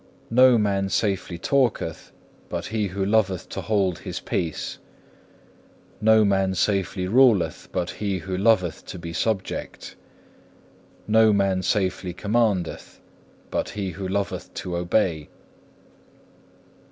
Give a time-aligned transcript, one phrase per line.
[0.31, 2.11] No man safely talketh
[2.49, 4.79] but he who loveth to hold his peace.
[6.01, 9.95] No man safely ruleth but he who loveth to be subject.
[11.07, 12.99] No man safely commandeth
[13.51, 15.29] but he who loveth to obey.